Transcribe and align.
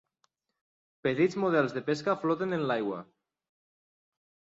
Petits 1.07 1.35
models 1.43 1.75
de 1.75 1.83
pesca 1.89 2.15
floten 2.21 2.57
en 2.57 2.65
l'aigua. 2.71 3.03